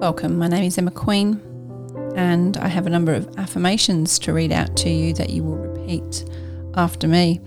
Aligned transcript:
Welcome. 0.00 0.38
My 0.38 0.48
name 0.48 0.64
is 0.64 0.78
Emma 0.78 0.90
Queen, 0.90 1.38
and 2.16 2.56
I 2.56 2.68
have 2.68 2.86
a 2.86 2.90
number 2.90 3.12
of 3.12 3.28
affirmations 3.36 4.18
to 4.20 4.32
read 4.32 4.50
out 4.50 4.74
to 4.78 4.88
you 4.88 5.12
that 5.12 5.28
you 5.28 5.44
will 5.44 5.58
repeat 5.58 6.24
after 6.74 7.06
me. 7.06 7.38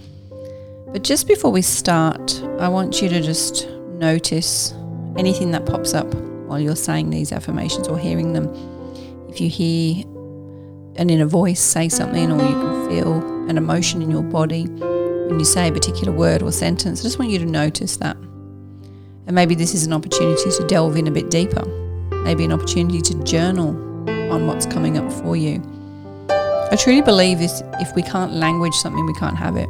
But 0.89 1.03
just 1.03 1.27
before 1.27 1.51
we 1.51 1.63
start, 1.63 2.39
I 2.59 2.67
want 2.67 3.01
you 3.01 3.09
to 3.09 3.21
just 3.21 3.67
notice 3.93 4.71
anything 5.17 5.49
that 5.49 5.65
pops 5.65 5.95
up 5.95 6.13
while 6.45 6.59
you're 6.59 6.75
saying 6.75 7.09
these 7.09 7.31
affirmations 7.31 7.87
or 7.87 7.97
hearing 7.97 8.33
them. 8.33 8.47
If 9.29 9.41
you 9.41 9.49
hear 9.49 10.05
an 10.97 11.09
inner 11.09 11.25
voice 11.25 11.59
say 11.59 11.89
something, 11.89 12.31
or 12.31 12.39
you 12.39 12.51
can 12.53 12.87
feel 12.87 13.49
an 13.49 13.57
emotion 13.57 14.03
in 14.03 14.11
your 14.11 14.21
body 14.21 14.65
when 14.65 15.39
you 15.39 15.45
say 15.45 15.69
a 15.69 15.71
particular 15.71 16.13
word 16.13 16.43
or 16.43 16.51
sentence, 16.51 16.99
I 16.99 17.03
just 17.03 17.17
want 17.17 17.31
you 17.31 17.39
to 17.39 17.45
notice 17.45 17.97
that. 17.97 18.15
And 19.25 19.31
maybe 19.31 19.55
this 19.55 19.73
is 19.73 19.87
an 19.87 19.93
opportunity 19.93 20.51
to 20.51 20.67
delve 20.67 20.97
in 20.97 21.07
a 21.07 21.11
bit 21.11 21.31
deeper, 21.31 21.63
maybe 22.23 22.43
an 22.45 22.51
opportunity 22.51 23.01
to 23.01 23.23
journal 23.23 23.69
on 24.31 24.47
what's 24.47 24.65
coming 24.65 24.97
up 24.97 25.11
for 25.11 25.35
you. 25.35 25.61
I 26.29 26.75
truly 26.75 27.01
believe 27.01 27.39
this 27.39 27.61
if 27.79 27.95
we 27.95 28.01
can't 28.01 28.33
language 28.33 28.73
something, 28.75 29.05
we 29.05 29.13
can't 29.13 29.37
have 29.37 29.55
it. 29.55 29.69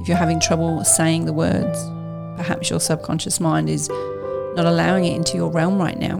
If 0.00 0.08
you're 0.08 0.16
having 0.16 0.40
trouble 0.40 0.84
saying 0.84 1.24
the 1.24 1.32
words, 1.32 1.78
perhaps 2.36 2.70
your 2.70 2.80
subconscious 2.80 3.40
mind 3.40 3.68
is 3.68 3.88
not 4.56 4.66
allowing 4.66 5.04
it 5.04 5.14
into 5.14 5.36
your 5.36 5.50
realm 5.50 5.78
right 5.78 5.98
now. 5.98 6.18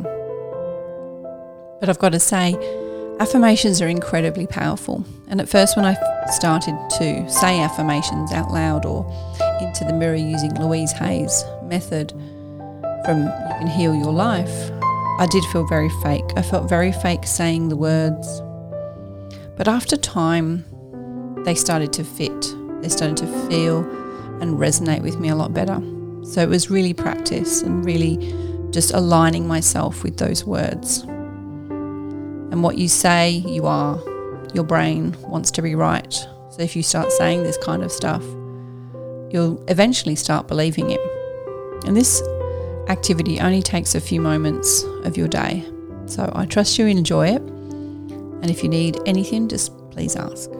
But 1.80 1.88
I've 1.88 1.98
got 1.98 2.12
to 2.12 2.20
say, 2.20 2.54
affirmations 3.20 3.82
are 3.82 3.88
incredibly 3.88 4.46
powerful. 4.46 5.04
And 5.28 5.40
at 5.40 5.48
first, 5.48 5.76
when 5.76 5.84
I 5.84 5.96
started 6.28 6.76
to 6.98 7.28
say 7.30 7.60
affirmations 7.60 8.32
out 8.32 8.50
loud 8.50 8.84
or 8.84 9.04
into 9.60 9.84
the 9.84 9.92
mirror 9.92 10.14
using 10.14 10.54
Louise 10.54 10.92
Hay's 10.92 11.44
method 11.64 12.12
from 13.04 13.24
You 13.24 13.54
Can 13.58 13.66
Heal 13.66 13.94
Your 13.94 14.12
Life, 14.12 14.70
I 15.20 15.26
did 15.26 15.44
feel 15.44 15.66
very 15.66 15.90
fake. 16.02 16.24
I 16.34 16.40
felt 16.40 16.66
very 16.66 16.92
fake 16.92 17.26
saying 17.26 17.68
the 17.68 17.76
words. 17.76 18.40
But 19.54 19.68
after 19.68 19.94
time, 19.94 20.64
they 21.44 21.54
started 21.54 21.92
to 21.92 22.04
fit. 22.04 22.54
They 22.80 22.88
started 22.88 23.18
to 23.18 23.26
feel 23.46 23.80
and 24.40 24.58
resonate 24.58 25.02
with 25.02 25.20
me 25.20 25.28
a 25.28 25.36
lot 25.36 25.52
better. 25.52 25.78
So 26.24 26.40
it 26.40 26.48
was 26.48 26.70
really 26.70 26.94
practice 26.94 27.60
and 27.60 27.84
really 27.84 28.16
just 28.70 28.94
aligning 28.94 29.46
myself 29.46 30.02
with 30.02 30.16
those 30.16 30.46
words. 30.46 31.00
And 31.00 32.62
what 32.62 32.78
you 32.78 32.88
say, 32.88 33.28
you 33.28 33.66
are. 33.66 34.02
Your 34.54 34.64
brain 34.64 35.14
wants 35.20 35.50
to 35.50 35.60
be 35.60 35.74
right. 35.74 36.14
So 36.14 36.60
if 36.60 36.74
you 36.74 36.82
start 36.82 37.12
saying 37.12 37.42
this 37.42 37.58
kind 37.58 37.82
of 37.82 37.92
stuff, 37.92 38.24
you'll 39.30 39.62
eventually 39.68 40.16
start 40.16 40.48
believing 40.48 40.90
it. 40.90 41.00
And 41.84 41.94
this 41.94 42.22
activity 42.90 43.38
only 43.40 43.62
takes 43.62 43.94
a 43.94 44.00
few 44.00 44.20
moments 44.20 44.82
of 45.04 45.16
your 45.16 45.28
day. 45.28 45.64
So 46.06 46.30
I 46.34 46.44
trust 46.44 46.76
you 46.76 46.86
enjoy 46.86 47.28
it. 47.28 47.40
And 47.40 48.50
if 48.50 48.62
you 48.64 48.68
need 48.68 48.98
anything, 49.06 49.48
just 49.48 49.72
please 49.90 50.16
ask. 50.16 50.50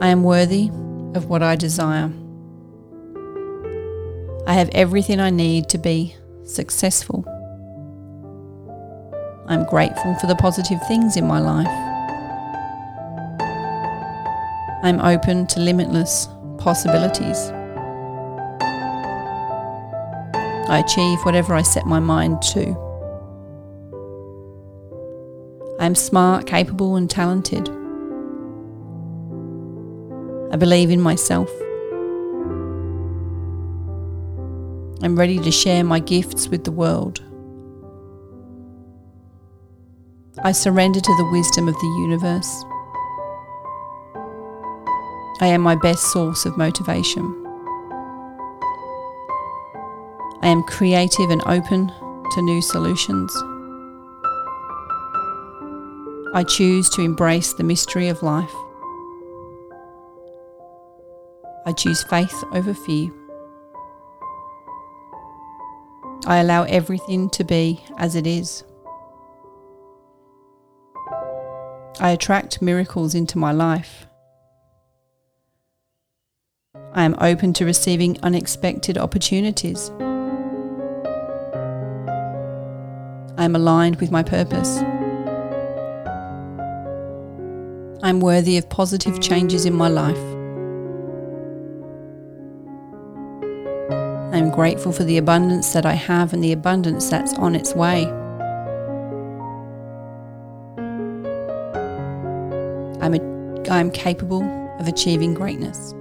I 0.00 0.08
am 0.08 0.22
worthy 0.22 0.68
of 1.14 1.26
what 1.26 1.42
I 1.42 1.54
desire. 1.54 2.10
I 4.46 4.54
have 4.54 4.70
everything 4.72 5.20
I 5.20 5.30
need 5.30 5.68
to 5.70 5.78
be 5.78 6.16
successful. 6.44 7.24
I'm 9.48 9.64
grateful 9.64 10.14
for 10.16 10.26
the 10.28 10.36
positive 10.36 10.78
things 10.88 11.16
in 11.16 11.26
my 11.26 11.40
life. 11.40 11.66
I'm 14.82 15.00
open 15.00 15.46
to 15.48 15.60
limitless 15.60 16.28
possibilities. 16.58 17.50
I 20.68 20.78
achieve 20.80 21.24
whatever 21.24 21.54
I 21.54 21.62
set 21.62 21.86
my 21.86 22.00
mind 22.00 22.42
to. 22.52 22.76
I 25.78 25.86
am 25.86 25.94
smart, 25.94 26.46
capable, 26.46 26.96
and 26.96 27.08
talented. 27.08 27.68
I 30.52 30.56
believe 30.56 30.90
in 30.90 31.00
myself. 31.00 31.50
I'm 35.02 35.16
ready 35.16 35.38
to 35.38 35.52
share 35.52 35.84
my 35.84 36.00
gifts 36.00 36.48
with 36.48 36.64
the 36.64 36.72
world. 36.72 37.22
I 40.42 40.52
surrender 40.52 41.00
to 41.00 41.16
the 41.16 41.28
wisdom 41.30 41.68
of 41.68 41.74
the 41.74 41.96
universe. 42.00 42.64
I 45.40 45.46
am 45.46 45.60
my 45.60 45.76
best 45.76 46.10
source 46.12 46.44
of 46.44 46.56
motivation. 46.56 47.45
I 50.46 50.50
am 50.50 50.62
creative 50.62 51.30
and 51.30 51.42
open 51.44 51.88
to 51.88 52.42
new 52.42 52.62
solutions. 52.62 53.34
I 56.34 56.44
choose 56.46 56.88
to 56.90 57.02
embrace 57.02 57.54
the 57.54 57.64
mystery 57.64 58.06
of 58.06 58.22
life. 58.22 58.54
I 61.66 61.72
choose 61.72 62.04
faith 62.04 62.44
over 62.52 62.74
fear. 62.74 63.10
I 66.28 66.36
allow 66.36 66.62
everything 66.62 67.28
to 67.30 67.42
be 67.42 67.82
as 67.98 68.14
it 68.14 68.28
is. 68.28 68.62
I 71.98 72.10
attract 72.10 72.62
miracles 72.62 73.16
into 73.16 73.36
my 73.36 73.50
life. 73.50 74.06
I 76.92 77.02
am 77.02 77.16
open 77.20 77.52
to 77.54 77.64
receiving 77.64 78.16
unexpected 78.22 78.96
opportunities. 78.96 79.90
Am 83.46 83.56
aligned 83.56 83.96
with 83.96 84.10
my 84.10 84.22
purpose. 84.22 84.78
I 88.02 88.10
am 88.10 88.20
worthy 88.20 88.58
of 88.58 88.68
positive 88.68 89.20
changes 89.22 89.64
in 89.64 89.74
my 89.74 89.88
life. 89.88 90.18
I 94.34 94.38
am 94.38 94.50
grateful 94.50 94.92
for 94.92 95.04
the 95.04 95.16
abundance 95.16 95.72
that 95.72 95.86
I 95.86 95.94
have 95.94 96.34
and 96.34 96.44
the 96.44 96.52
abundance 96.52 97.08
that's 97.08 97.32
on 97.34 97.54
its 97.54 97.74
way. 97.74 98.04
I'm, 103.00 103.14
a, 103.14 103.70
I'm 103.70 103.90
capable 103.90 104.42
of 104.78 104.88
achieving 104.88 105.32
greatness. 105.34 105.94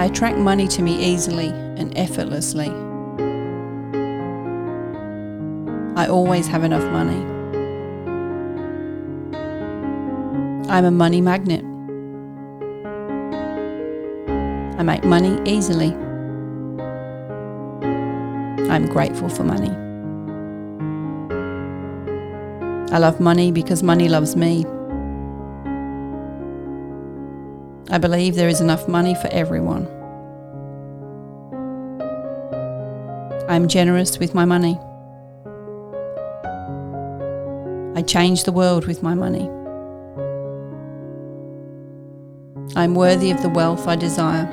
I 0.00 0.06
attract 0.06 0.38
money 0.38 0.68
to 0.68 0.82
me 0.82 1.12
easily 1.12 1.48
and 1.48 1.96
effortlessly. 1.98 2.72
I 6.04 6.08
always 6.08 6.46
have 6.48 6.64
enough 6.64 6.84
money. 6.92 7.16
I'm 10.68 10.84
a 10.84 10.90
money 10.90 11.22
magnet. 11.22 11.64
I 14.78 14.82
make 14.82 15.02
money 15.04 15.40
easily. 15.50 15.94
I'm 18.68 18.84
grateful 18.84 19.30
for 19.30 19.44
money. 19.44 19.70
I 22.92 22.98
love 22.98 23.18
money 23.18 23.50
because 23.50 23.82
money 23.82 24.10
loves 24.10 24.36
me. 24.36 24.66
I 27.88 27.96
believe 27.96 28.34
there 28.34 28.50
is 28.50 28.60
enough 28.60 28.86
money 28.88 29.14
for 29.14 29.28
everyone. 29.28 29.86
I'm 33.48 33.68
generous 33.68 34.18
with 34.18 34.34
my 34.34 34.44
money. 34.44 34.78
I 37.96 38.02
change 38.02 38.42
the 38.42 38.50
world 38.50 38.86
with 38.86 39.04
my 39.04 39.14
money. 39.14 39.48
I'm 42.74 42.96
worthy 42.96 43.30
of 43.30 43.40
the 43.40 43.48
wealth 43.48 43.86
I 43.86 43.94
desire. 43.94 44.48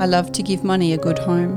I 0.00 0.06
love 0.06 0.32
to 0.32 0.42
give 0.42 0.64
money 0.64 0.92
a 0.92 0.98
good 0.98 1.20
home. 1.20 1.56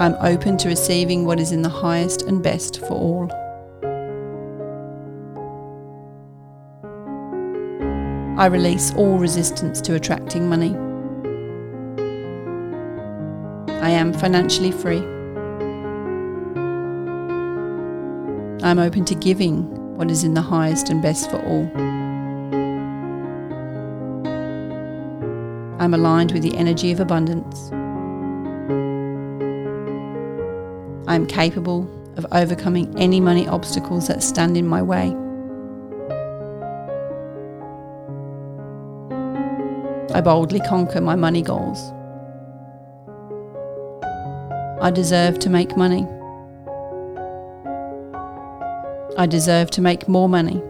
I'm 0.00 0.14
open 0.20 0.56
to 0.58 0.68
receiving 0.68 1.26
what 1.26 1.38
is 1.38 1.52
in 1.52 1.60
the 1.60 1.68
highest 1.68 2.22
and 2.22 2.42
best 2.42 2.80
for 2.80 2.94
all. 2.94 3.30
I 8.38 8.46
release 8.46 8.94
all 8.94 9.18
resistance 9.18 9.82
to 9.82 9.94
attracting 9.94 10.48
money. 10.48 10.74
I 13.82 13.90
am 13.90 14.14
financially 14.14 14.72
free. 14.72 15.17
I'm 18.60 18.80
open 18.80 19.04
to 19.04 19.14
giving 19.14 19.96
what 19.96 20.10
is 20.10 20.24
in 20.24 20.34
the 20.34 20.42
highest 20.42 20.90
and 20.90 21.00
best 21.00 21.30
for 21.30 21.40
all. 21.44 21.70
I'm 25.80 25.94
aligned 25.94 26.32
with 26.32 26.42
the 26.42 26.56
energy 26.56 26.90
of 26.90 26.98
abundance. 26.98 27.70
I 31.08 31.14
am 31.14 31.24
capable 31.24 31.88
of 32.16 32.26
overcoming 32.32 32.98
any 32.98 33.20
money 33.20 33.46
obstacles 33.46 34.08
that 34.08 34.24
stand 34.24 34.56
in 34.56 34.66
my 34.66 34.82
way. 34.82 35.14
I 40.12 40.20
boldly 40.20 40.60
conquer 40.60 41.00
my 41.00 41.14
money 41.14 41.42
goals. 41.42 41.78
I 44.82 44.90
deserve 44.90 45.38
to 45.40 45.48
make 45.48 45.76
money. 45.76 46.08
I 49.18 49.26
deserve 49.26 49.72
to 49.72 49.80
make 49.80 50.06
more 50.06 50.28
money. 50.28 50.62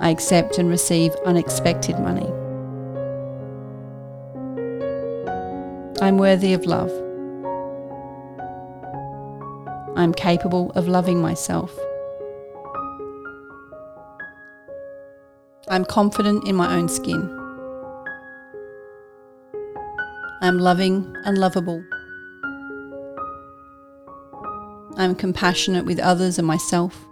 I 0.00 0.08
accept 0.08 0.56
and 0.56 0.70
receive 0.70 1.14
unexpected 1.26 2.00
money. 2.00 2.26
I'm 6.00 6.16
worthy 6.16 6.54
of 6.54 6.64
love. 6.64 6.90
I'm 9.98 10.14
capable 10.14 10.70
of 10.70 10.88
loving 10.88 11.20
myself. 11.20 11.78
I'm 15.68 15.84
confident 15.84 16.48
in 16.48 16.56
my 16.56 16.74
own 16.74 16.88
skin. 16.88 17.20
I'm 20.40 20.58
loving 20.58 21.14
and 21.26 21.36
lovable. 21.36 21.84
I'm 24.98 25.14
compassionate 25.14 25.84
with 25.84 26.00
others 26.00 26.38
and 26.38 26.46
myself. 26.46 27.06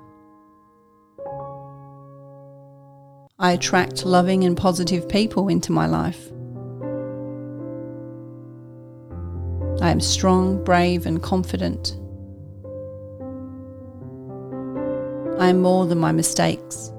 I 3.38 3.53
attract 3.53 4.05
loving 4.05 4.43
and 4.43 4.56
positive 4.56 5.09
people 5.09 5.47
into 5.47 5.71
my 5.71 5.87
life. 5.87 6.33
I 9.81 9.91
am 9.91 10.00
strong, 10.00 10.65
brave, 10.65 11.06
and 11.06 11.23
confident. 11.23 11.93
I 15.38 15.50
am 15.50 15.61
more 15.61 15.87
than 15.87 15.99
my 15.99 16.11
mistakes. 16.11 16.91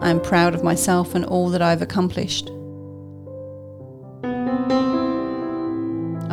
I 0.00 0.08
am 0.08 0.22
proud 0.22 0.54
of 0.54 0.64
myself 0.64 1.14
and 1.14 1.26
all 1.26 1.50
that 1.50 1.60
I've 1.60 1.82
accomplished. 1.82 2.50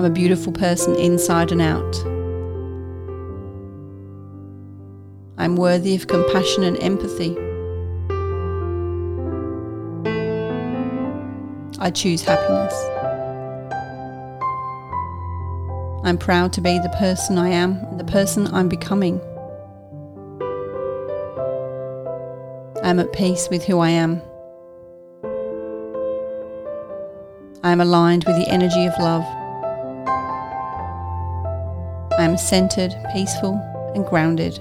I'm 0.02 0.06
a 0.06 0.10
beautiful 0.10 0.52
person 0.52 0.96
inside 0.96 1.52
and 1.52 1.62
out. 1.62 1.96
I'm 5.38 5.56
worthy 5.56 5.94
of 5.94 6.08
compassion 6.08 6.64
and 6.64 6.76
empathy. 6.82 7.38
I 11.80 11.92
choose 11.92 12.24
happiness. 12.24 12.74
I'm 16.04 16.18
proud 16.18 16.52
to 16.54 16.62
be 16.62 16.80
the 16.80 16.90
person 16.98 17.38
I 17.38 17.50
am 17.50 17.74
and 17.74 18.00
the 18.00 18.04
person 18.04 18.48
I'm 18.48 18.70
becoming. 18.70 19.22
I'm 22.84 23.00
at 23.00 23.14
peace 23.14 23.50
with 23.52 23.64
who 23.66 23.78
I 23.78 23.92
am. 23.92 24.20
I 27.62 27.72
am 27.72 27.80
aligned 27.80 28.24
with 28.24 28.38
the 28.38 28.50
energy 28.50 28.88
of 28.88 28.98
love. 28.98 29.41
Am 32.32 32.38
centered, 32.38 32.96
peaceful, 33.12 33.56
and 33.94 34.06
grounded. 34.06 34.58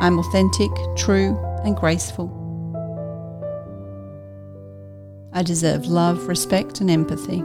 I'm 0.00 0.20
authentic, 0.20 0.70
true, 0.94 1.36
and 1.64 1.76
graceful. 1.76 2.30
I 5.32 5.42
deserve 5.42 5.86
love, 5.86 6.28
respect, 6.28 6.80
and 6.80 6.88
empathy. 6.88 7.42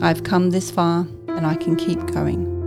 I've 0.00 0.22
come 0.22 0.50
this 0.50 0.70
far 0.70 1.08
and 1.26 1.44
I 1.44 1.56
can 1.56 1.74
keep 1.74 1.98
going. 2.12 2.59